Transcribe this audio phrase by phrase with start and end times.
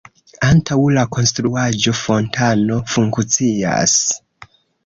[0.45, 3.97] Antaŭ la konstruaĵo fontano funkcias.